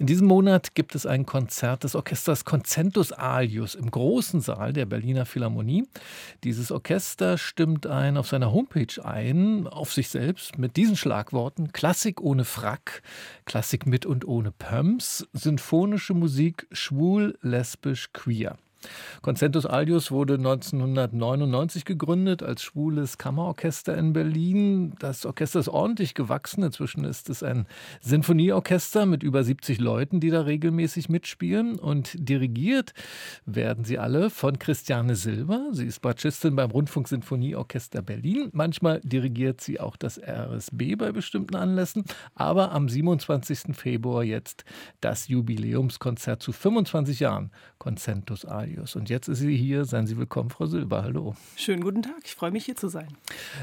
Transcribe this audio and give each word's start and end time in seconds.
In 0.00 0.06
diesem 0.06 0.28
Monat 0.28 0.76
gibt 0.76 0.94
es 0.94 1.06
ein 1.06 1.26
Konzert 1.26 1.82
des 1.82 1.96
Orchesters 1.96 2.44
Concentus 2.44 3.10
Alius 3.10 3.74
im 3.74 3.90
großen 3.90 4.40
Saal 4.40 4.72
der 4.72 4.86
Berliner 4.86 5.26
Philharmonie. 5.26 5.88
Dieses 6.44 6.70
Orchester 6.70 7.36
stimmt 7.36 7.88
ein 7.88 8.16
auf 8.16 8.28
seiner 8.28 8.52
Homepage 8.52 9.04
ein, 9.04 9.66
auf 9.66 9.92
sich 9.92 10.08
selbst, 10.08 10.56
mit 10.56 10.76
diesen 10.76 10.94
Schlagworten: 10.94 11.72
Klassik 11.72 12.20
ohne 12.20 12.44
Frack, 12.44 13.02
Klassik 13.44 13.86
mit 13.86 14.06
und 14.06 14.24
ohne 14.24 14.52
Pumps, 14.52 15.26
sinfonische 15.32 16.14
Musik 16.14 16.68
schwul, 16.70 17.36
lesbisch, 17.42 18.12
queer. 18.12 18.56
Concentus 19.22 19.66
Alius 19.66 20.10
wurde 20.10 20.34
1999 20.34 21.84
gegründet 21.84 22.42
als 22.42 22.62
schwules 22.62 23.18
Kammerorchester 23.18 23.96
in 23.96 24.12
Berlin. 24.12 24.94
Das 24.98 25.26
Orchester 25.26 25.60
ist 25.60 25.68
ordentlich 25.68 26.14
gewachsen. 26.14 26.62
Inzwischen 26.62 27.04
ist 27.04 27.30
es 27.30 27.42
ein 27.42 27.66
Sinfonieorchester 28.00 29.06
mit 29.06 29.22
über 29.22 29.44
70 29.44 29.80
Leuten, 29.80 30.20
die 30.20 30.30
da 30.30 30.42
regelmäßig 30.42 31.08
mitspielen. 31.08 31.78
Und 31.78 32.16
dirigiert 32.16 32.94
werden 33.46 33.84
sie 33.84 33.98
alle 33.98 34.30
von 34.30 34.58
Christiane 34.58 35.16
Silber. 35.16 35.68
Sie 35.72 35.86
ist 35.86 36.00
Bratschistin 36.00 36.56
beim 36.56 36.70
Rundfunksinfonieorchester 36.70 38.02
Berlin. 38.02 38.50
Manchmal 38.52 39.00
dirigiert 39.02 39.60
sie 39.60 39.80
auch 39.80 39.96
das 39.96 40.18
RSB 40.18 40.96
bei 40.96 41.12
bestimmten 41.12 41.56
Anlässen. 41.56 42.04
Aber 42.34 42.72
am 42.72 42.88
27. 42.88 43.74
Februar 43.74 44.24
jetzt 44.24 44.64
das 45.00 45.28
Jubiläumskonzert 45.28 46.42
zu 46.42 46.52
25 46.52 47.20
Jahren 47.20 47.50
Concentus 47.78 48.44
Alius. 48.44 48.77
Marius. 48.78 48.96
Und 48.96 49.10
jetzt 49.10 49.28
ist 49.28 49.38
sie 49.38 49.56
hier. 49.56 49.84
Seien 49.84 50.06
Sie 50.06 50.16
willkommen, 50.16 50.50
Frau 50.50 50.66
Silber. 50.66 51.02
Hallo. 51.02 51.34
Schönen 51.56 51.82
guten 51.82 52.02
Tag. 52.02 52.20
Ich 52.24 52.34
freue 52.34 52.50
mich, 52.50 52.64
hier 52.64 52.76
zu 52.76 52.88
sein. 52.88 53.08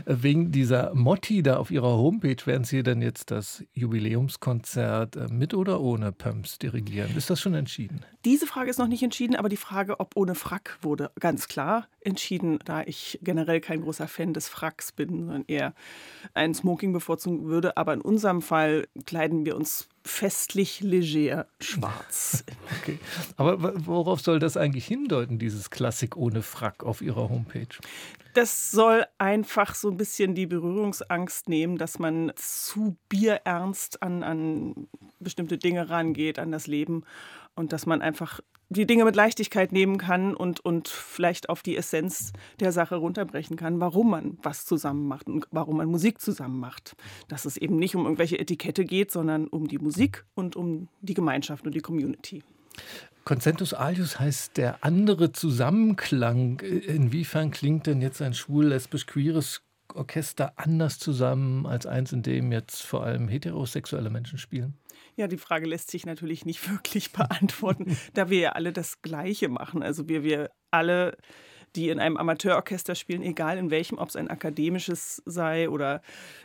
Äh, 0.05 0.15
wegen 0.21 0.51
dieser 0.51 0.93
Motti 0.93 1.41
da 1.41 1.57
auf 1.57 1.71
Ihrer 1.71 1.97
Homepage 1.97 2.45
werden 2.45 2.63
Sie 2.63 2.83
denn 2.83 3.01
jetzt 3.01 3.31
das 3.31 3.63
Jubiläumskonzert 3.73 5.15
äh, 5.15 5.27
mit 5.29 5.53
oder 5.53 5.81
ohne 5.81 6.11
Pumps 6.11 6.59
dirigieren? 6.59 7.15
Ist 7.15 7.29
das 7.29 7.39
schon 7.39 7.53
entschieden? 7.53 8.03
Diese 8.25 8.47
Frage 8.47 8.69
ist 8.69 8.79
noch 8.79 8.87
nicht 8.87 9.03
entschieden, 9.03 9.35
aber 9.35 9.49
die 9.49 9.57
Frage, 9.57 9.99
ob 9.99 10.15
ohne 10.15 10.35
Frack, 10.35 10.77
wurde 10.81 11.11
ganz 11.19 11.47
klar 11.47 11.87
entschieden, 12.01 12.59
da 12.65 12.81
ich 12.83 13.19
generell 13.23 13.61
kein 13.61 13.81
großer 13.81 14.07
Fan 14.07 14.33
des 14.33 14.49
Fracks 14.49 14.91
bin, 14.91 15.09
sondern 15.09 15.45
eher 15.47 15.73
ein 16.33 16.53
Smoking 16.53 16.91
bevorzugen 16.91 17.45
würde. 17.45 17.77
Aber 17.77 17.93
in 17.93 18.01
unserem 18.01 18.41
Fall 18.41 18.87
kleiden 19.05 19.45
wir 19.45 19.55
uns 19.55 19.87
festlich 20.05 20.81
leger 20.81 21.47
schwarz. 21.59 22.43
Okay. 22.81 22.99
Aber 23.37 23.73
worauf 23.85 24.21
soll 24.21 24.39
das 24.39 24.57
eigentlich 24.57 24.85
hindeuten, 24.85 25.39
dieses 25.39 25.69
Klassik 25.69 26.15
ohne 26.17 26.41
Frack 26.41 26.83
auf 26.83 27.01
Ihrer 27.01 27.29
Homepage? 27.29 27.67
Das 28.33 28.69
soll 28.69 29.05
einfach 29.17 29.73
so 29.73 29.89
ein 29.89 29.97
bisschen 29.97 30.35
die 30.35 30.45
Berührungsangst 30.45 31.49
nehmen, 31.49 31.77
dass 31.77 31.99
man 31.99 32.31
zu 32.35 32.97
bierernst 33.09 34.03
an, 34.03 34.23
an 34.23 34.87
bestimmte 35.25 35.57
Dinge 35.57 35.89
rangeht, 35.89 36.39
an 36.39 36.51
das 36.51 36.67
Leben 36.67 37.03
und 37.55 37.73
dass 37.73 37.85
man 37.85 38.01
einfach 38.01 38.39
die 38.69 38.87
Dinge 38.87 39.05
mit 39.05 39.15
Leichtigkeit 39.15 39.71
nehmen 39.71 39.97
kann 39.97 40.33
und, 40.33 40.59
und 40.59 40.87
vielleicht 40.87 41.49
auf 41.49 41.61
die 41.61 41.77
Essenz 41.77 42.33
der 42.59 42.71
Sache 42.71 42.95
runterbrechen 42.95 43.57
kann, 43.57 43.79
warum 43.79 44.09
man 44.09 44.37
was 44.41 44.65
zusammen 44.65 45.07
macht 45.07 45.27
und 45.27 45.47
warum 45.51 45.77
man 45.77 45.87
Musik 45.87 46.19
zusammen 46.19 46.59
macht. 46.59 46.95
Dass 47.27 47.45
es 47.45 47.57
eben 47.57 47.77
nicht 47.77 47.95
um 47.95 48.03
irgendwelche 48.03 48.39
Etikette 48.39 48.85
geht, 48.85 49.11
sondern 49.11 49.47
um 49.47 49.67
die 49.67 49.77
Musik 49.77 50.25
und 50.33 50.55
um 50.55 50.87
die 51.01 51.13
Gemeinschaft 51.13 51.65
und 51.65 51.75
die 51.75 51.81
Community. 51.81 52.43
Concentus 53.23 53.73
alius 53.73 54.19
heißt 54.19 54.57
der 54.57 54.83
andere 54.83 55.31
Zusammenklang. 55.31 56.59
Inwiefern 56.59 57.51
klingt 57.51 57.87
denn 57.87 58.01
jetzt 58.01 58.21
ein 58.21 58.33
schwul-lesbisch-queeres 58.33 59.64
Orchester 59.95 60.53
anders 60.57 60.99
zusammen 60.99 61.65
als 61.65 61.85
eins, 61.85 62.11
in 62.11 62.21
dem 62.21 62.51
jetzt 62.51 62.83
vor 62.83 63.03
allem 63.03 63.27
heterosexuelle 63.27 64.09
Menschen 64.09 64.37
spielen? 64.37 64.77
Ja, 65.15 65.27
die 65.27 65.37
Frage 65.37 65.65
lässt 65.65 65.91
sich 65.91 66.05
natürlich 66.05 66.45
nicht 66.45 66.69
wirklich 66.71 67.11
beantworten, 67.11 67.97
da 68.13 68.29
wir 68.29 68.39
ja 68.39 68.49
alle 68.51 68.73
das 68.73 69.01
Gleiche 69.01 69.49
machen. 69.49 69.83
Also 69.83 70.07
wir, 70.07 70.23
wir 70.23 70.51
alle 70.71 71.17
die 71.75 71.89
in 71.89 71.99
einem 71.99 72.17
Amateurorchester 72.17 72.95
spielen, 72.95 73.21
egal 73.21 73.57
in 73.57 73.71
welchem, 73.71 73.97
ob 73.97 74.09
es 74.09 74.15
ein 74.15 74.29
akademisches 74.29 75.21
sei 75.25 75.69
oder 75.69 76.01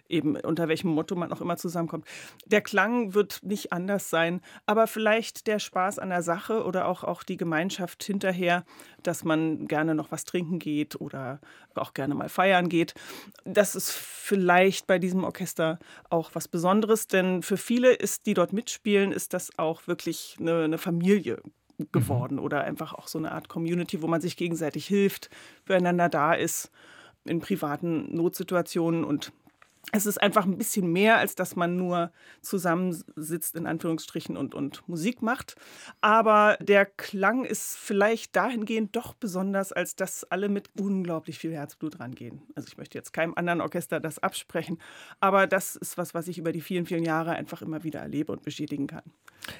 eben 0.08 0.36
unter 0.36 0.68
welchem 0.68 0.90
Motto 0.90 1.14
man 1.14 1.32
auch 1.32 1.40
immer 1.40 1.56
zusammenkommt. 1.56 2.06
Der 2.46 2.60
Klang 2.60 3.14
wird 3.14 3.40
nicht 3.42 3.72
anders 3.72 4.10
sein, 4.10 4.40
aber 4.66 4.86
vielleicht 4.86 5.46
der 5.46 5.58
Spaß 5.58 5.98
an 5.98 6.10
der 6.10 6.22
Sache 6.22 6.64
oder 6.64 6.86
auch, 6.86 7.04
auch 7.04 7.22
die 7.22 7.36
Gemeinschaft 7.36 8.02
hinterher, 8.02 8.64
dass 9.02 9.24
man 9.24 9.66
gerne 9.66 9.94
noch 9.94 10.10
was 10.10 10.24
trinken 10.24 10.58
geht 10.58 11.00
oder 11.00 11.40
auch 11.74 11.94
gerne 11.94 12.14
mal 12.14 12.28
feiern 12.28 12.68
geht. 12.68 12.94
Das 13.44 13.74
ist 13.74 13.90
vielleicht 13.90 14.86
bei 14.86 14.98
diesem 14.98 15.24
Orchester 15.24 15.78
auch 16.10 16.30
was 16.34 16.48
Besonderes, 16.48 17.06
denn 17.06 17.42
für 17.42 17.56
viele 17.56 17.92
ist, 17.92 18.26
die 18.26 18.34
dort 18.34 18.52
mitspielen, 18.52 19.12
ist 19.12 19.32
das 19.32 19.56
auch 19.58 19.86
wirklich 19.86 20.36
eine, 20.40 20.64
eine 20.64 20.78
Familie. 20.78 21.40
Geworden 21.92 22.36
mhm. 22.36 22.42
oder 22.42 22.64
einfach 22.64 22.94
auch 22.94 23.08
so 23.08 23.18
eine 23.18 23.32
Art 23.32 23.48
Community, 23.48 24.02
wo 24.02 24.06
man 24.06 24.20
sich 24.20 24.36
gegenseitig 24.36 24.86
hilft, 24.86 25.30
füreinander 25.64 26.08
da 26.08 26.34
ist 26.34 26.70
in 27.24 27.40
privaten 27.40 28.14
Notsituationen 28.14 29.04
und 29.04 29.32
es 29.92 30.06
ist 30.06 30.22
einfach 30.22 30.44
ein 30.44 30.58
bisschen 30.58 30.92
mehr, 30.92 31.18
als 31.18 31.34
dass 31.34 31.56
man 31.56 31.76
nur 31.76 32.12
zusammensitzt, 32.42 33.56
in 33.56 33.66
Anführungsstrichen, 33.66 34.36
und, 34.36 34.54
und 34.54 34.86
Musik 34.88 35.22
macht. 35.22 35.56
Aber 36.00 36.56
der 36.60 36.86
Klang 36.86 37.44
ist 37.44 37.76
vielleicht 37.76 38.36
dahingehend 38.36 38.94
doch 38.94 39.14
besonders, 39.14 39.72
als 39.72 39.96
dass 39.96 40.24
alle 40.24 40.48
mit 40.48 40.70
unglaublich 40.78 41.38
viel 41.38 41.52
Herzblut 41.52 41.98
rangehen. 41.98 42.42
Also 42.54 42.68
ich 42.68 42.76
möchte 42.76 42.98
jetzt 42.98 43.12
keinem 43.12 43.34
anderen 43.34 43.60
Orchester 43.60 44.00
das 44.00 44.18
absprechen, 44.18 44.78
aber 45.18 45.46
das 45.46 45.76
ist 45.76 45.98
was, 45.98 46.14
was 46.14 46.28
ich 46.28 46.38
über 46.38 46.52
die 46.52 46.60
vielen, 46.60 46.86
vielen 46.86 47.04
Jahre 47.04 47.32
einfach 47.32 47.62
immer 47.62 47.82
wieder 47.82 48.00
erlebe 48.00 48.32
und 48.32 48.42
bestätigen 48.42 48.86
kann. 48.86 49.02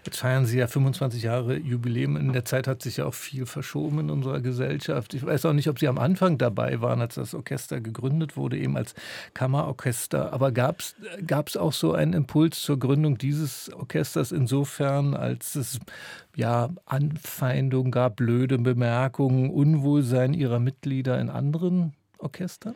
Jetzt 0.05 0.19
feiern 0.19 0.47
Sie 0.47 0.59
ja 0.59 0.67
25 0.67 1.23
Jahre 1.23 1.57
Jubiläum. 1.57 2.17
In 2.17 2.33
der 2.33 2.45
Zeit 2.45 2.67
hat 2.67 2.83
sich 2.83 2.99
ja 2.99 3.07
auch 3.07 3.15
viel 3.15 3.47
verschoben 3.47 4.01
in 4.01 4.11
unserer 4.11 4.41
Gesellschaft. 4.41 5.15
Ich 5.15 5.25
weiß 5.25 5.47
auch 5.47 5.53
nicht, 5.53 5.69
ob 5.69 5.79
Sie 5.79 5.89
am 5.89 5.99
Anfang 5.99 6.39
dabei 6.39 6.81
waren, 6.81 7.01
als 7.01 7.15
das 7.15 7.35
Orchester 7.35 7.81
gegründet 7.81 8.37
wurde, 8.37 8.59
eben 8.59 8.77
als 8.77 8.95
Kammerorchester. 9.35 10.10
Aber 10.15 10.53
gab 10.53 10.81
es 10.81 11.57
auch 11.57 11.73
so 11.73 11.93
einen 11.93 12.13
Impuls 12.13 12.61
zur 12.61 12.79
Gründung 12.79 13.19
dieses 13.19 13.73
Orchesters 13.73 14.33
insofern, 14.33 15.15
als 15.15 15.55
es 15.55 15.79
ja 16.37 16.71
Anfeindungen 16.85 17.93
gab, 17.93 18.17
blöde 18.17 18.59
Bemerkungen, 18.59 19.51
Unwohlsein 19.51 20.35
Ihrer 20.35 20.59
Mitglieder 20.59 21.21
in 21.21 21.31
anderen 21.31 21.95
Orchestern? 22.19 22.75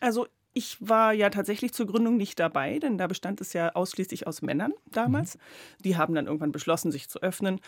Also 0.00 0.26
ich 0.54 0.76
war 0.80 1.12
ja 1.14 1.30
tatsächlich 1.30 1.72
zur 1.72 1.86
Gründung 1.86 2.16
nicht 2.16 2.38
dabei, 2.38 2.78
denn 2.78 2.98
da 2.98 3.06
bestand 3.06 3.40
es 3.40 3.54
ja 3.54 3.70
ausschließlich 3.74 4.26
aus 4.26 4.42
Männern 4.42 4.72
damals. 4.90 5.36
Mhm. 5.36 5.40
Die 5.84 5.96
haben 5.96 6.14
dann 6.14 6.26
irgendwann 6.26 6.52
beschlossen, 6.52 6.92
sich 6.92 7.08
zu 7.08 7.22
öffnen. 7.22 7.60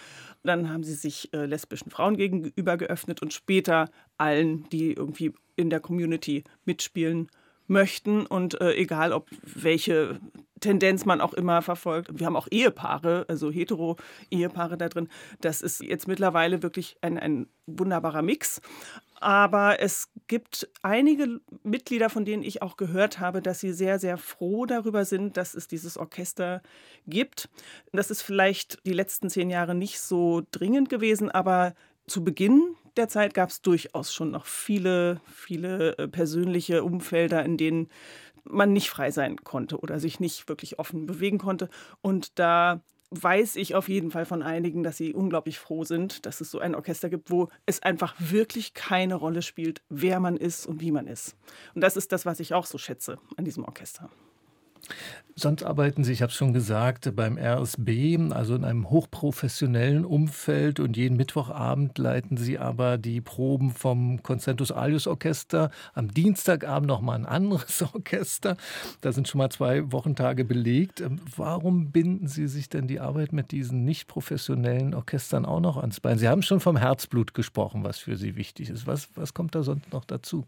Dann 0.43 0.69
haben 0.69 0.85
sie 0.85 0.95
sich 0.95 1.33
äh, 1.33 1.47
lesbischen 1.47 1.91
Frauen 1.91 2.17
gegenüber 2.17 2.77
geöffnet 2.77 3.23
und 3.23 3.33
später 3.33 3.89
allen, 4.19 4.69
die 4.69 4.93
irgendwie 4.93 5.33
in 5.57 5.71
der 5.71 5.81
Community 5.81 6.45
mitspielen 6.67 7.29
möchten. 7.67 8.27
Und 8.27 8.61
äh, 8.61 8.75
egal, 8.75 9.13
ob 9.13 9.29
welche 9.43 10.21
Tendenz 10.65 11.05
man 11.05 11.21
auch 11.21 11.35
immer 11.35 11.61
verfolgt. 11.61 12.19
Wir 12.19 12.27
haben 12.27 12.37
auch 12.37 12.49
Ehepaare, 12.51 13.27
also 13.29 13.51
hetero-Ehepaare 13.51 14.79
da 14.79 14.89
drin. 14.89 15.09
Das 15.41 15.61
ist 15.61 15.83
jetzt 15.83 16.09
mittlerweile 16.09 16.63
wirklich 16.63 16.97
ein, 17.03 17.19
ein 17.19 17.49
wunderbarer 17.67 18.23
Mix. 18.23 18.63
Aber 19.21 19.81
es 19.81 20.11
gibt 20.27 20.69
einige 20.83 21.41
Mitglieder, 21.63 22.11
von 22.11 22.25
denen 22.25 22.43
ich 22.43 22.63
auch 22.63 22.77
gehört 22.77 23.21
habe, 23.21 23.43
dass 23.43 23.61
sie 23.61 23.73
sehr, 23.73 23.99
sehr 23.99 24.17
froh 24.17 24.65
darüber 24.67 25.05
sind, 25.05 25.37
dass 25.37 25.55
es 25.55 25.69
dieses 25.69 25.99
Orchester 25.99 26.63
gibt. 27.07 27.49
Das 27.93 28.11
ist 28.11 28.23
vielleicht 28.23 28.85
die 28.87 28.93
letzten 28.93 29.31
zehn 29.31 29.51
Jahre 29.51 29.75
nicht 29.75 30.01
so 30.01 30.43
dringend 30.51 30.89
gewesen, 30.89 31.31
aber 31.31 31.75
zu 32.07 32.25
Beginn 32.25 32.75
der 32.97 33.09
Zeit 33.09 33.35
gab 33.35 33.51
es 33.51 33.63
durchaus 33.63 34.13
schon 34.13 34.31
noch 34.31 34.47
viele, 34.47 35.21
viele 35.33 35.99
äh, 35.99 36.09
persönliche 36.09 36.85
Umfelder, 36.85 37.45
in 37.45 37.57
denen 37.57 37.89
man 38.45 38.73
nicht 38.73 38.91
frei 38.91 39.11
sein 39.11 39.37
konnte 39.37 39.79
oder 39.79 39.99
sich 39.99 40.21
nicht 40.21 40.49
wirklich 40.49 40.79
offen 40.79 41.07
bewegen 41.07 41.39
konnte. 41.39 41.69
Und 42.03 42.39
da 42.39 42.83
weiß 43.11 43.57
ich 43.57 43.75
auf 43.75 43.89
jeden 43.89 44.11
Fall 44.11 44.27
von 44.27 44.43
einigen, 44.43 44.83
dass 44.83 44.97
sie 44.97 45.15
unglaublich 45.15 45.59
froh 45.59 45.85
sind, 45.85 46.27
dass 46.27 46.41
es 46.41 46.51
so 46.51 46.59
ein 46.59 46.75
Orchester 46.75 47.09
gibt, 47.09 47.31
wo 47.31 47.49
es 47.65 47.83
einfach 47.83 48.15
wirklich 48.19 48.75
keine 48.75 49.15
Rolle 49.15 49.43
spielt, 49.43 49.83
wer 49.89 50.21
man 50.21 50.37
ist 50.37 50.67
und 50.67 50.81
wie 50.81 50.91
man 50.91 51.07
ist. 51.07 51.37
Und 51.75 51.81
das 51.81 51.97
ist 51.97 52.13
das, 52.13 52.27
was 52.27 52.41
ich 52.41 52.55
auch 52.55 52.67
so 52.67 52.79
schätze 52.79 53.19
an 53.37 53.45
diesem 53.45 53.65
Orchester. 53.65 54.11
Sonst 55.37 55.65
arbeiten 55.65 56.05
Sie, 56.05 56.13
ich 56.13 56.23
habe 56.23 56.31
es 56.31 56.37
schon 56.37 56.53
gesagt, 56.53 57.17
beim 57.17 57.37
RSB, 57.37 58.17
also 58.31 58.55
in 58.55 58.63
einem 58.63 58.89
hochprofessionellen 58.89 60.05
Umfeld 60.05 60.79
und 60.79 60.97
jeden 60.97 61.17
Mittwochabend 61.17 61.99
leiten 61.99 62.37
Sie 62.37 62.57
aber 62.57 62.99
die 62.99 63.21
Proben 63.21 63.73
vom 63.73 64.23
Concentus 64.23 64.71
Alius 64.71 65.09
Orchester. 65.09 65.73
Am 65.93 66.15
Dienstagabend 66.15 66.87
nochmal 66.87 67.19
ein 67.19 67.27
anderes 67.27 67.83
Orchester. 67.95 68.57
Da 69.01 69.11
sind 69.11 69.27
schon 69.27 69.41
mal 69.41 69.51
zwei 69.51 69.91
Wochentage 69.91 70.45
belegt. 70.45 71.01
Ähm, 71.01 71.21
warum 71.37 71.91
binden 71.91 72.29
Sie 72.29 72.47
sich 72.47 72.69
denn 72.69 72.87
die 72.87 73.01
Arbeit 73.01 73.33
mit 73.33 73.51
diesen 73.51 73.85
nicht 73.85 74.07
professionellen 74.07 74.95
Orchestern 74.95 75.47
auch 75.47 75.61
noch 75.61 75.79
ans 75.79 75.99
Bein? 75.99 76.19
Sie 76.19 76.29
haben 76.29 76.43
schon 76.43 76.61
vom 76.61 76.77
Herzblut 76.77 77.35
gesprochen, 77.35 77.83
was 77.83 77.99
für 77.99 78.17
Sie 78.17 78.37
wichtig 78.37 78.71
ist. 78.71 78.87
Was, 78.87 79.09
was 79.17 79.35
kommt 79.35 79.57
da 79.57 79.65
sonst 79.65 79.93
noch 79.93 80.05
dazu? 80.05 80.47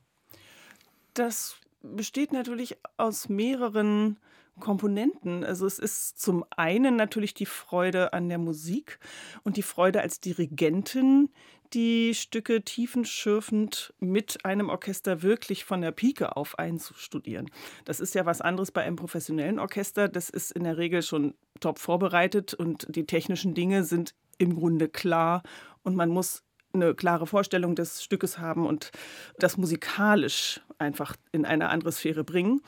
Das 1.14 1.56
besteht 1.94 2.32
natürlich 2.32 2.76
aus 2.96 3.28
mehreren 3.28 4.18
Komponenten. 4.60 5.44
Also 5.44 5.66
es 5.66 5.78
ist 5.78 6.20
zum 6.20 6.44
einen 6.50 6.96
natürlich 6.96 7.34
die 7.34 7.46
Freude 7.46 8.12
an 8.12 8.28
der 8.28 8.38
Musik 8.38 8.98
und 9.44 9.56
die 9.56 9.62
Freude 9.62 10.00
als 10.00 10.20
Dirigentin, 10.20 11.28
die 11.72 12.14
Stücke 12.14 12.62
tiefenschürfend 12.62 13.92
mit 13.98 14.44
einem 14.44 14.70
Orchester 14.70 15.22
wirklich 15.22 15.64
von 15.64 15.80
der 15.80 15.90
Pike 15.90 16.36
auf 16.36 16.58
einzustudieren. 16.58 17.50
Das 17.84 18.00
ist 18.00 18.14
ja 18.14 18.24
was 18.24 18.40
anderes 18.40 18.70
bei 18.70 18.82
einem 18.82 18.96
professionellen 18.96 19.58
Orchester. 19.58 20.08
Das 20.08 20.30
ist 20.30 20.52
in 20.52 20.64
der 20.64 20.78
Regel 20.78 21.02
schon 21.02 21.34
top 21.60 21.78
vorbereitet 21.78 22.54
und 22.54 22.86
die 22.88 23.06
technischen 23.06 23.54
Dinge 23.54 23.84
sind 23.84 24.14
im 24.38 24.54
Grunde 24.54 24.88
klar 24.88 25.42
und 25.82 25.96
man 25.96 26.10
muss 26.10 26.45
eine 26.76 26.94
klare 26.94 27.26
Vorstellung 27.26 27.74
des 27.74 28.02
Stückes 28.02 28.38
haben 28.38 28.66
und 28.66 28.90
das 29.38 29.56
musikalisch 29.56 30.60
einfach 30.78 31.16
in 31.32 31.44
eine 31.44 31.68
andere 31.68 31.92
Sphäre 31.92 32.24
bringen. 32.24 32.60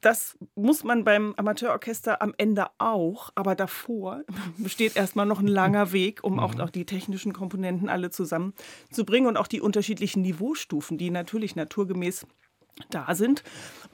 Das 0.00 0.36
muss 0.54 0.84
man 0.84 1.04
beim 1.04 1.34
Amateurorchester 1.36 2.22
am 2.22 2.34
Ende 2.36 2.66
auch, 2.78 3.30
aber 3.34 3.54
davor 3.54 4.22
besteht 4.58 4.96
erstmal 4.96 5.26
noch 5.26 5.40
ein 5.40 5.48
langer 5.48 5.92
Weg, 5.92 6.22
um 6.22 6.38
auch, 6.38 6.54
mhm. 6.54 6.60
auch 6.60 6.70
die 6.70 6.86
technischen 6.86 7.32
Komponenten 7.32 7.88
alle 7.88 8.10
zusammenzubringen 8.10 9.28
und 9.28 9.36
auch 9.36 9.48
die 9.48 9.60
unterschiedlichen 9.60 10.22
Niveaustufen, 10.22 10.98
die 10.98 11.10
natürlich 11.10 11.56
naturgemäß 11.56 12.26
da 12.90 13.14
sind. 13.14 13.42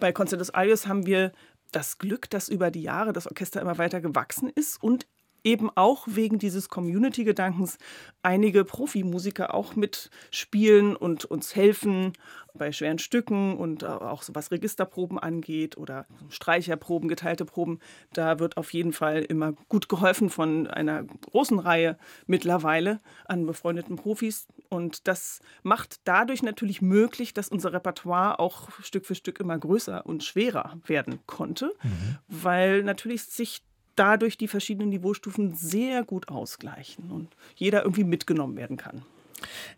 Bei 0.01 0.13
Concertus 0.13 0.51
Arius 0.51 0.87
haben 0.87 1.07
wir 1.07 1.33
das 1.71 1.99
Glück, 1.99 2.29
dass 2.31 2.49
über 2.49 2.71
die 2.71 2.83
Jahre 2.83 3.13
das 3.13 3.27
Orchester 3.27 3.61
immer 3.61 3.79
weiter 3.79 4.01
gewachsen 4.01 4.51
ist 4.51 4.83
und 4.83 5.07
eben 5.45 5.71
auch 5.75 6.07
wegen 6.09 6.39
dieses 6.39 6.69
Community-Gedankens 6.69 7.79
einige 8.23 8.65
Profimusiker 8.65 9.55
auch 9.55 9.75
mitspielen 9.75 10.95
und 10.97 11.25
uns 11.25 11.57
helfen 11.57 12.13
bei 12.55 12.71
schweren 12.71 12.99
Stücken 12.99 13.57
und 13.57 13.85
auch 13.85 14.23
so 14.23 14.35
was 14.35 14.51
Registerproben 14.51 15.19
angeht 15.19 15.77
oder 15.77 16.07
Streicherproben, 16.29 17.09
geteilte 17.09 17.45
Proben. 17.45 17.81
Da 18.13 18.39
wird 18.39 18.57
auf 18.57 18.73
jeden 18.73 18.93
Fall 18.93 19.23
immer 19.23 19.53
gut 19.69 19.89
geholfen 19.89 20.29
von 20.31 20.67
einer 20.67 21.03
großen 21.03 21.59
Reihe 21.59 21.99
mittlerweile 22.27 23.01
an 23.25 23.47
befreundeten 23.47 23.97
Profis. 23.97 24.47
Und 24.69 25.09
das 25.09 25.41
macht 25.63 26.01
dadurch 26.05 26.43
natürlich 26.43 26.83
möglich, 26.83 27.35
dass 27.35 27.49
unser 27.49 27.73
Repertoire 27.73 28.39
auch 28.39 28.69
Stück 28.83 29.07
für 29.07 29.15
Stück 29.15 29.41
immer 29.41 29.59
größer 29.59 30.05
und 30.07 30.23
schwerer 30.23 30.79
werden 30.85 31.21
konnte, 31.27 31.73
mhm. 31.83 32.19
weil 32.29 32.83
natürlich 32.83 33.25
sich 33.25 33.63
dadurch 33.97 34.39
die 34.39 34.49
verschiedenen 34.49 34.91
Niveaustufen 34.91 35.55
sehr 35.55 36.05
gut 36.05 36.29
ausgleichen 36.29 37.11
und 37.11 37.29
jeder 37.57 37.83
irgendwie 37.83 38.05
mitgenommen 38.05 38.57
werden 38.57 38.77
kann. 38.77 39.03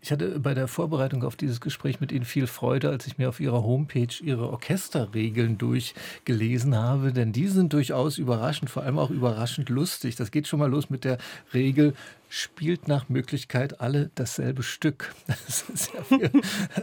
Ich 0.01 0.11
hatte 0.11 0.39
bei 0.39 0.53
der 0.53 0.67
Vorbereitung 0.67 1.23
auf 1.23 1.35
dieses 1.35 1.61
Gespräch 1.61 1.99
mit 1.99 2.11
Ihnen 2.11 2.25
viel 2.25 2.47
Freude, 2.47 2.89
als 2.89 3.07
ich 3.07 3.17
mir 3.17 3.29
auf 3.29 3.39
Ihrer 3.39 3.63
Homepage 3.63 4.07
Ihre 4.21 4.49
Orchesterregeln 4.49 5.57
durchgelesen 5.57 6.75
habe, 6.75 7.13
denn 7.13 7.31
die 7.31 7.47
sind 7.47 7.73
durchaus 7.73 8.17
überraschend, 8.17 8.69
vor 8.69 8.83
allem 8.83 8.99
auch 8.99 9.09
überraschend 9.09 9.69
lustig. 9.69 10.15
Das 10.15 10.31
geht 10.31 10.47
schon 10.47 10.59
mal 10.59 10.69
los 10.69 10.89
mit 10.89 11.03
der 11.03 11.17
Regel, 11.53 11.95
spielt 12.35 12.89
nach 12.89 13.07
Möglichkeit 13.07 13.79
alle 13.79 14.11
dasselbe 14.15 14.61
Stück. 14.61 15.13
Das 15.45 15.63
ist 15.69 15.91
ja 15.93 16.01
für 16.03 16.31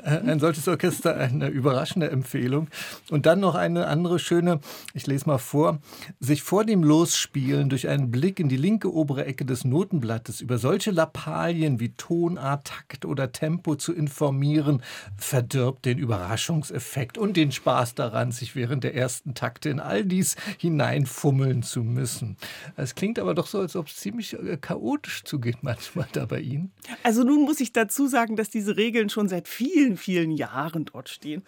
ein 0.04 0.40
solches 0.40 0.66
Orchester 0.68 1.16
eine 1.16 1.48
überraschende 1.48 2.10
Empfehlung. 2.10 2.68
Und 3.10 3.26
dann 3.26 3.40
noch 3.40 3.54
eine 3.54 3.86
andere 3.86 4.18
schöne, 4.18 4.60
ich 4.94 5.06
lese 5.06 5.26
mal 5.26 5.38
vor, 5.38 5.80
sich 6.20 6.42
vor 6.42 6.64
dem 6.64 6.84
Losspielen 6.84 7.68
durch 7.68 7.88
einen 7.88 8.10
Blick 8.10 8.40
in 8.40 8.48
die 8.48 8.56
linke 8.56 8.92
obere 8.92 9.24
Ecke 9.26 9.44
des 9.44 9.64
Notenblattes 9.64 10.40
über 10.40 10.58
solche 10.58 10.90
Lappalien 10.90 11.80
wie 11.80 11.90
Tonart, 11.90 12.68
Takt 12.68 13.04
oder 13.04 13.32
Tempo 13.32 13.74
zu 13.74 13.92
informieren, 13.92 14.82
verdirbt 15.16 15.84
den 15.84 15.98
Überraschungseffekt 15.98 17.18
und 17.18 17.36
den 17.36 17.52
Spaß 17.52 17.94
daran, 17.94 18.32
sich 18.32 18.54
während 18.54 18.84
der 18.84 18.94
ersten 18.94 19.34
Takte 19.34 19.68
in 19.68 19.80
all 19.80 20.04
dies 20.04 20.36
hineinfummeln 20.58 21.62
zu 21.62 21.82
müssen. 21.82 22.36
Es 22.76 22.94
klingt 22.94 23.18
aber 23.18 23.34
doch 23.34 23.46
so, 23.46 23.60
als 23.60 23.76
ob 23.76 23.88
es 23.88 23.96
ziemlich 23.96 24.34
äh, 24.34 24.56
chaotisch 24.56 25.24
zu 25.24 25.41
zugeht 25.42 25.62
manchmal 25.62 26.06
da 26.12 26.26
bei 26.26 26.40
Ihnen? 26.40 26.72
Also 27.02 27.24
nun 27.24 27.42
muss 27.42 27.60
ich 27.60 27.72
dazu 27.72 28.06
sagen, 28.06 28.36
dass 28.36 28.50
diese 28.50 28.76
Regeln 28.76 29.08
schon 29.08 29.28
seit 29.28 29.48
vielen, 29.48 29.96
vielen 29.96 30.30
Jahren 30.30 30.84
dort 30.84 31.08
stehen. 31.08 31.42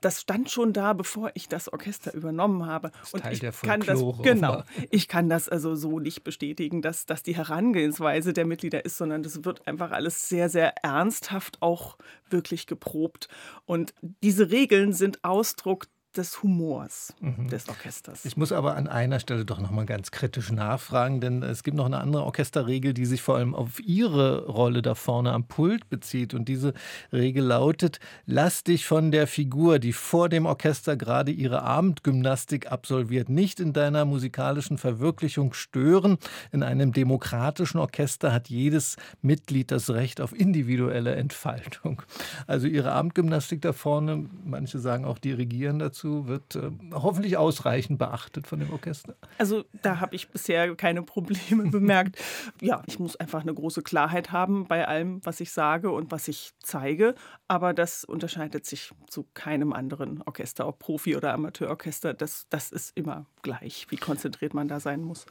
Das 0.00 0.20
stand 0.20 0.50
schon 0.50 0.72
da, 0.72 0.92
bevor 0.92 1.32
ich 1.34 1.48
das 1.48 1.72
Orchester 1.72 2.14
übernommen 2.14 2.66
habe. 2.66 2.92
Das 3.00 3.14
Und 3.14 3.22
Teil 3.22 3.32
ich 3.32 3.40
kann 3.62 3.80
das 3.80 4.00
genau, 4.22 4.62
ich 4.90 5.08
kann 5.08 5.28
das 5.28 5.48
also 5.48 5.74
so 5.74 5.98
nicht 5.98 6.22
bestätigen, 6.22 6.80
dass 6.80 7.06
das 7.06 7.22
die 7.22 7.36
Herangehensweise 7.36 8.32
der 8.32 8.46
Mitglieder 8.46 8.84
ist, 8.84 8.96
sondern 8.96 9.22
das 9.22 9.44
wird 9.44 9.66
einfach 9.66 9.90
alles 9.90 10.28
sehr, 10.28 10.48
sehr 10.48 10.76
ernsthaft 10.84 11.60
auch 11.60 11.98
wirklich 12.28 12.66
geprobt. 12.66 13.28
Und 13.66 13.94
diese 14.22 14.50
Regeln 14.50 14.92
sind 14.92 15.24
Ausdruck 15.24 15.86
des 16.16 16.42
Humors 16.42 17.14
mhm. 17.20 17.48
des 17.48 17.68
Orchesters. 17.68 18.24
Ich 18.24 18.36
muss 18.36 18.50
aber 18.50 18.76
an 18.76 18.88
einer 18.88 19.20
Stelle 19.20 19.44
doch 19.44 19.60
noch 19.60 19.70
mal 19.70 19.86
ganz 19.86 20.10
kritisch 20.10 20.50
nachfragen, 20.50 21.20
denn 21.20 21.42
es 21.42 21.62
gibt 21.62 21.76
noch 21.76 21.86
eine 21.86 21.98
andere 21.98 22.24
Orchesterregel, 22.24 22.94
die 22.94 23.06
sich 23.06 23.22
vor 23.22 23.36
allem 23.36 23.54
auf 23.54 23.80
Ihre 23.80 24.46
Rolle 24.46 24.82
da 24.82 24.94
vorne 24.94 25.32
am 25.32 25.44
Pult 25.44 25.88
bezieht. 25.88 26.34
Und 26.34 26.48
diese 26.48 26.74
Regel 27.12 27.44
lautet: 27.44 28.00
Lass 28.26 28.64
dich 28.64 28.86
von 28.86 29.12
der 29.12 29.26
Figur, 29.26 29.78
die 29.78 29.92
vor 29.92 30.28
dem 30.28 30.46
Orchester 30.46 30.96
gerade 30.96 31.30
ihre 31.30 31.62
Abendgymnastik 31.62 32.72
absolviert, 32.72 33.28
nicht 33.28 33.60
in 33.60 33.72
deiner 33.72 34.04
musikalischen 34.04 34.78
Verwirklichung 34.78 35.52
stören. 35.52 36.18
In 36.50 36.62
einem 36.62 36.92
demokratischen 36.92 37.78
Orchester 37.78 38.32
hat 38.32 38.48
jedes 38.48 38.96
Mitglied 39.22 39.70
das 39.70 39.90
Recht 39.90 40.20
auf 40.20 40.38
individuelle 40.38 41.14
Entfaltung. 41.14 42.02
Also 42.46 42.66
Ihre 42.66 42.92
Abendgymnastik 42.92 43.62
da 43.62 43.72
vorne, 43.72 44.26
manche 44.44 44.78
sagen 44.80 45.04
auch 45.04 45.18
dirigieren 45.18 45.78
dazu 45.78 45.99
dazu 46.00 46.26
wird 46.26 46.56
äh, 46.56 46.70
hoffentlich 46.92 47.36
ausreichend 47.36 47.98
beachtet 47.98 48.46
von 48.46 48.58
dem 48.58 48.72
Orchester. 48.72 49.14
Also 49.38 49.64
da 49.82 50.00
habe 50.00 50.14
ich 50.14 50.28
bisher 50.30 50.74
keine 50.76 51.02
Probleme 51.02 51.64
bemerkt. 51.70 52.16
Ja, 52.60 52.82
ich 52.86 52.98
muss 52.98 53.16
einfach 53.16 53.42
eine 53.42 53.54
große 53.54 53.82
Klarheit 53.82 54.32
haben 54.32 54.66
bei 54.66 54.86
allem, 54.86 55.20
was 55.24 55.40
ich 55.40 55.52
sage 55.52 55.90
und 55.90 56.10
was 56.10 56.28
ich 56.28 56.52
zeige. 56.62 57.14
Aber 57.48 57.74
das 57.74 58.04
unterscheidet 58.04 58.64
sich 58.64 58.92
zu 59.08 59.26
keinem 59.34 59.72
anderen 59.72 60.22
Orchester, 60.22 60.66
ob 60.66 60.78
Profi- 60.78 61.16
oder 61.16 61.34
Amateurorchester. 61.34 62.14
Das, 62.14 62.46
das 62.48 62.70
ist 62.70 62.96
immer 62.96 63.26
gleich, 63.42 63.86
wie 63.90 63.96
konzentriert 63.96 64.54
man 64.54 64.68
da 64.68 64.80
sein 64.80 65.02
muss. 65.02 65.26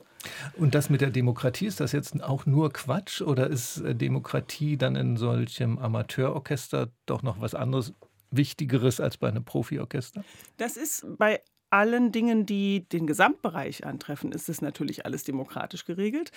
Und 0.58 0.76
das 0.76 0.90
mit 0.90 1.02
der 1.02 1.12
Demokratie, 1.12 1.66
ist 1.66 1.80
das 1.80 1.94
jetzt 1.94 2.22
auch 2.22 2.46
nur 2.46 2.74
Quatsch 2.74 3.22
oder 3.22 3.48
ist 3.48 3.80
äh, 3.80 3.96
Demokratie 3.96 4.78
dann 4.78 4.96
in 4.96 5.18
solchem 5.18 5.78
Amateurorchester 5.78 6.90
doch 7.06 7.24
noch 7.24 7.40
was 7.40 7.56
anderes? 7.56 7.94
Wichtigeres 8.32 9.00
als 9.00 9.18
bei 9.18 9.28
einem 9.28 9.44
Profiorchester? 9.44 10.24
Das 10.58 10.78
ist 10.78 11.06
bei 11.18 11.42
allen 11.70 12.12
Dingen, 12.12 12.46
die 12.46 12.88
den 12.90 13.08
Gesamtbereich 13.08 13.86
antreffen, 13.86 14.32
ist 14.32 14.50
es 14.50 14.62
natürlich 14.62 15.06
alles 15.06 15.24
demokratisch 15.24 15.86
geregelt. 15.86 16.32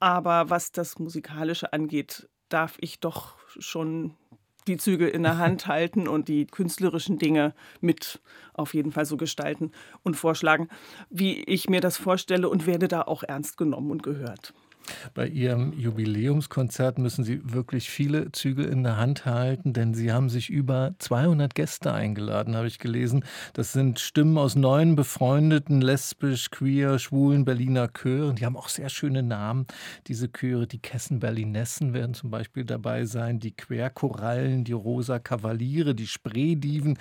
Aber 0.00 0.50
was 0.50 0.72
das 0.72 0.98
Musikalische 0.98 1.72
angeht, 1.72 2.28
darf 2.48 2.76
ich 2.80 3.00
doch 3.00 3.36
schon 3.58 4.14
die 4.66 4.76
Zügel 4.76 5.08
in 5.08 5.22
der 5.22 5.38
Hand 5.38 5.66
halten 5.66 6.08
und 6.08 6.28
die 6.28 6.46
künstlerischen 6.46 7.18
Dinge 7.18 7.54
mit 7.80 8.20
auf 8.54 8.74
jeden 8.74 8.92
Fall 8.92 9.06
so 9.06 9.16
gestalten 9.16 9.72
und 10.02 10.16
vorschlagen, 10.16 10.68
wie 11.10 11.42
ich 11.42 11.68
mir 11.68 11.80
das 11.80 11.96
vorstelle 11.96 12.48
und 12.48 12.66
werde 12.66 12.88
da 12.88 13.02
auch 13.02 13.22
ernst 13.22 13.56
genommen 13.56 13.90
und 13.90 14.02
gehört. 14.02 14.54
Bei 15.14 15.26
Ihrem 15.26 15.72
Jubiläumskonzert 15.78 16.98
müssen 16.98 17.24
Sie 17.24 17.40
wirklich 17.44 17.90
viele 17.90 18.32
Zügel 18.32 18.66
in 18.66 18.82
der 18.82 18.96
Hand 18.96 19.24
halten, 19.24 19.72
denn 19.72 19.94
Sie 19.94 20.12
haben 20.12 20.28
sich 20.28 20.50
über 20.50 20.94
200 20.98 21.54
Gäste 21.54 21.92
eingeladen, 21.92 22.56
habe 22.56 22.66
ich 22.66 22.78
gelesen. 22.78 23.24
Das 23.52 23.72
sind 23.72 24.00
Stimmen 24.00 24.38
aus 24.38 24.56
neun 24.56 24.96
befreundeten 24.96 25.80
lesbisch, 25.80 26.50
queer, 26.50 26.98
schwulen 26.98 27.44
Berliner 27.44 27.88
Chören. 27.88 28.36
Die 28.36 28.46
haben 28.46 28.56
auch 28.56 28.68
sehr 28.68 28.88
schöne 28.88 29.22
Namen, 29.22 29.66
diese 30.06 30.30
Chöre. 30.32 30.66
Die 30.66 30.80
Kessen 30.80 31.20
Berlinessen 31.20 31.94
werden 31.94 32.14
zum 32.14 32.30
Beispiel 32.30 32.64
dabei 32.64 33.04
sein, 33.04 33.38
die 33.38 33.52
Querkorallen, 33.52 34.64
die 34.64 34.72
Rosa 34.72 35.18
Kavaliere, 35.18 35.94
die 35.94 36.06
Spreediven. 36.06 36.98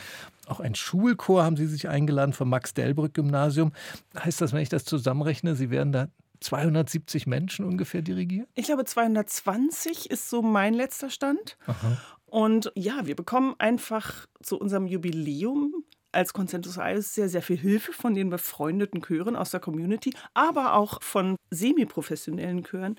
Auch 0.48 0.60
ein 0.60 0.76
Schulchor 0.76 1.44
haben 1.44 1.56
Sie 1.56 1.68
sich 1.68 1.88
eingeladen 1.88 2.34
vom 2.34 2.50
Max-Delbrück-Gymnasium. 2.50 3.72
Heißt 4.18 4.42
das, 4.42 4.54
wenn 4.54 4.62
ich 4.62 4.70
das 4.70 4.84
zusammenrechne, 4.86 5.56
Sie 5.56 5.70
werden 5.70 5.92
da 5.92 6.08
270 6.42 7.28
Menschen 7.28 7.66
ungefähr 7.66 8.02
dirigiert? 8.02 8.50
Ich 8.56 8.66
glaube, 8.66 8.84
220 8.84 10.10
ist 10.10 10.30
so 10.30 10.42
mein 10.42 10.74
letzter 10.74 11.10
Stand. 11.10 11.58
Aha. 11.66 11.98
Und 12.26 12.72
ja, 12.76 13.06
wir 13.06 13.16
bekommen 13.16 13.56
einfach 13.60 14.26
zu 14.42 14.58
unserem 14.58 14.88
Jubiläum 14.88 15.84
als 16.12 16.34
Consensus 16.34 16.78
Ayus 16.78 17.14
sehr, 17.14 17.30
sehr 17.30 17.42
viel 17.42 17.58
Hilfe 17.58 17.94
von 17.94 18.14
den 18.14 18.30
befreundeten 18.30 19.02
Chören 19.02 19.36
aus 19.36 19.52
der 19.52 19.60
Community, 19.60 20.14
aber 20.34 20.74
auch 20.74 21.02
von 21.02 21.36
semi-professionellen 21.50 22.64
Chören, 22.64 22.98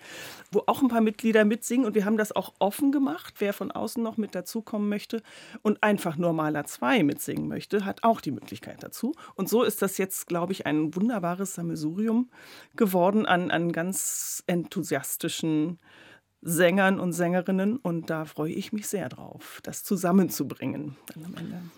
wo 0.50 0.62
auch 0.66 0.82
ein 0.82 0.88
paar 0.88 1.00
Mitglieder 1.00 1.44
mitsingen. 1.44 1.86
Und 1.86 1.94
wir 1.94 2.04
haben 2.04 2.16
das 2.16 2.32
auch 2.32 2.52
offen 2.58 2.92
gemacht. 2.92 3.34
Wer 3.38 3.52
von 3.52 3.70
außen 3.70 4.02
noch 4.02 4.16
mit 4.16 4.34
dazukommen 4.34 4.88
möchte 4.88 5.22
und 5.62 5.82
einfach 5.82 6.16
nur 6.16 6.32
Maler 6.32 6.64
2 6.64 7.02
mitsingen 7.02 7.48
möchte, 7.48 7.84
hat 7.84 8.04
auch 8.04 8.20
die 8.20 8.30
Möglichkeit 8.30 8.82
dazu. 8.82 9.14
Und 9.34 9.48
so 9.48 9.62
ist 9.62 9.82
das 9.82 9.98
jetzt, 9.98 10.26
glaube 10.26 10.52
ich, 10.52 10.66
ein 10.66 10.94
wunderbares 10.94 11.54
Sammelsurium 11.54 12.30
geworden 12.76 13.26
an, 13.26 13.50
an 13.50 13.72
ganz 13.72 14.42
enthusiastischen 14.46 15.78
Sängern 16.44 16.98
und 16.98 17.12
Sängerinnen 17.12 17.76
und 17.76 18.10
da 18.10 18.24
freue 18.24 18.52
ich 18.52 18.72
mich 18.72 18.88
sehr 18.88 19.08
drauf, 19.08 19.60
das 19.62 19.84
zusammenzubringen. 19.84 20.96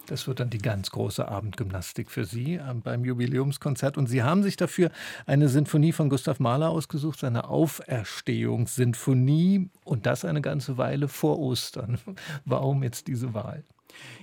Das 0.07 0.27
wird 0.27 0.41
dann 0.41 0.49
die 0.49 0.57
ganz 0.59 0.91
große 0.91 1.29
Abendgymnastik 1.29 2.11
für 2.11 2.25
Sie 2.25 2.55
ähm, 2.55 2.81
beim 2.81 3.05
Jubiläumskonzert 3.05 3.99
und 3.99 4.07
Sie 4.07 4.23
haben 4.23 4.43
sich 4.43 4.57
dafür 4.57 4.91
eine 5.27 5.51
Sinfonie 5.51 5.93
von 5.93 6.09
Gustav 6.09 6.41
Mahler 6.41 6.71
ausgesucht, 6.71 7.19
seine 7.21 7.47
Auferstehungssinfonie 7.49 9.69
und 9.85 10.07
das 10.07 10.25
eine 10.25 10.41
ganze 10.41 10.79
Weile 10.79 11.09
vor 11.09 11.39
Ostern. 11.39 11.99
Warum 12.47 12.83
jetzt 12.83 13.07
diese 13.07 13.35
Wahl? 13.35 13.65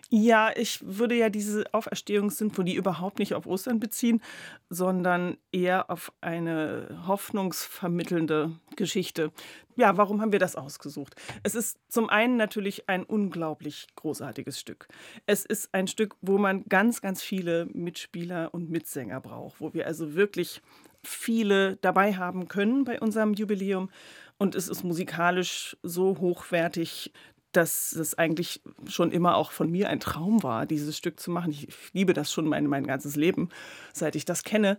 Ja, 0.09 0.51
ich 0.55 0.79
würde 0.85 1.15
ja 1.15 1.29
diese 1.29 1.65
Auferstehungssinfonie 1.73 2.73
überhaupt 2.73 3.19
nicht 3.19 3.33
auf 3.33 3.45
Ostern 3.45 3.79
beziehen, 3.79 4.21
sondern 4.69 5.37
eher 5.51 5.89
auf 5.89 6.11
eine 6.21 7.03
hoffnungsvermittelnde 7.07 8.51
Geschichte. 8.75 9.31
Ja, 9.77 9.95
warum 9.97 10.21
haben 10.21 10.31
wir 10.31 10.39
das 10.39 10.55
ausgesucht? 10.55 11.15
Es 11.43 11.55
ist 11.55 11.77
zum 11.87 12.09
einen 12.09 12.35
natürlich 12.35 12.89
ein 12.89 13.03
unglaublich 13.03 13.87
großartiges 13.95 14.59
Stück. 14.59 14.87
Es 15.25 15.45
ist 15.45 15.73
ein 15.73 15.87
Stück, 15.87 16.15
wo 16.21 16.37
man 16.37 16.65
ganz, 16.65 17.01
ganz 17.01 17.21
viele 17.21 17.67
Mitspieler 17.67 18.53
und 18.53 18.69
Mitsänger 18.69 19.21
braucht, 19.21 19.61
wo 19.61 19.73
wir 19.73 19.87
also 19.87 20.13
wirklich 20.13 20.61
viele 21.03 21.77
dabei 21.77 22.15
haben 22.15 22.47
können 22.47 22.83
bei 22.83 22.99
unserem 22.99 23.33
Jubiläum. 23.33 23.89
Und 24.37 24.55
es 24.55 24.67
ist 24.67 24.83
musikalisch 24.83 25.77
so 25.83 26.17
hochwertig, 26.19 27.11
dass 27.51 27.91
es 27.93 28.17
eigentlich 28.17 28.61
schon 28.87 29.11
immer 29.11 29.35
auch 29.35 29.51
von 29.51 29.69
mir 29.69 29.89
ein 29.89 29.99
Traum 29.99 30.43
war, 30.43 30.65
dieses 30.65 30.97
Stück 30.97 31.19
zu 31.19 31.31
machen. 31.31 31.51
Ich 31.51 31.67
liebe 31.93 32.13
das 32.13 32.31
schon 32.31 32.47
mein, 32.47 32.67
mein 32.67 32.87
ganzes 32.87 33.15
Leben, 33.15 33.49
seit 33.93 34.15
ich 34.15 34.25
das 34.25 34.43
kenne. 34.43 34.77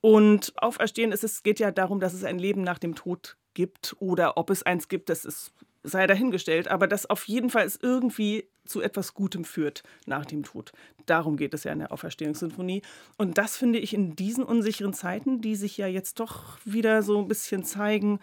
Und 0.00 0.52
Auferstehen 0.56 1.12
ist, 1.12 1.24
es 1.24 1.42
geht 1.42 1.60
ja 1.60 1.70
darum, 1.70 2.00
dass 2.00 2.14
es 2.14 2.24
ein 2.24 2.38
Leben 2.38 2.62
nach 2.62 2.78
dem 2.78 2.94
Tod 2.94 3.36
gibt 3.54 3.96
oder 3.98 4.36
ob 4.36 4.50
es 4.50 4.62
eins 4.62 4.88
gibt, 4.88 5.08
das 5.08 5.24
ist, 5.24 5.52
sei 5.82 6.06
dahingestellt, 6.06 6.68
aber 6.68 6.86
dass 6.86 7.08
auf 7.08 7.26
jeden 7.26 7.50
Fall 7.50 7.66
es 7.66 7.78
irgendwie 7.80 8.48
zu 8.64 8.80
etwas 8.80 9.14
Gutem 9.14 9.44
führt 9.44 9.82
nach 10.06 10.24
dem 10.24 10.42
Tod. 10.42 10.72
Darum 11.06 11.36
geht 11.36 11.54
es 11.54 11.64
ja 11.64 11.72
in 11.72 11.80
der 11.80 11.92
Auferstehungssinfonie. 11.92 12.82
Und 13.18 13.38
das 13.38 13.56
finde 13.56 13.78
ich 13.78 13.94
in 13.94 14.14
diesen 14.14 14.44
unsicheren 14.44 14.92
Zeiten, 14.92 15.40
die 15.40 15.56
sich 15.56 15.76
ja 15.76 15.86
jetzt 15.86 16.20
doch 16.20 16.58
wieder 16.64 17.02
so 17.02 17.18
ein 17.18 17.28
bisschen 17.28 17.64
zeigen, 17.64 18.20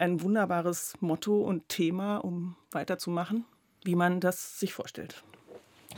ein 0.00 0.22
wunderbares 0.22 0.94
Motto 1.00 1.42
und 1.42 1.68
Thema, 1.68 2.16
um 2.18 2.56
weiterzumachen, 2.70 3.44
wie 3.84 3.94
man 3.94 4.20
das 4.20 4.58
sich 4.58 4.72
vorstellt. 4.72 5.22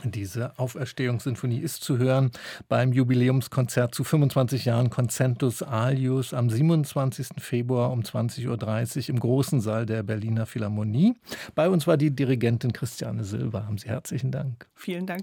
Diese 0.03 0.57
Auferstehungssinfonie 0.57 1.59
ist 1.59 1.83
zu 1.83 1.97
hören 1.97 2.31
beim 2.67 2.91
Jubiläumskonzert 2.91 3.93
zu 3.93 4.03
25 4.03 4.65
Jahren 4.65 4.89
Concentus 4.89 5.61
Alius 5.61 6.33
am 6.33 6.49
27. 6.49 7.27
Februar 7.37 7.91
um 7.91 8.01
20.30 8.01 9.03
Uhr 9.03 9.09
im 9.09 9.19
großen 9.19 9.61
Saal 9.61 9.85
der 9.85 10.03
Berliner 10.03 10.45
Philharmonie. 10.45 11.15
Bei 11.55 11.69
uns 11.69 11.87
war 11.87 11.95
die 11.95 12.11
Dirigentin 12.11 12.73
Christiane 12.73 13.23
Silber. 13.23 13.67
Haben 13.67 13.77
Sie 13.77 13.87
herzlichen 13.87 14.31
Dank. 14.31 14.67
Vielen 14.75 15.05
Dank. 15.05 15.21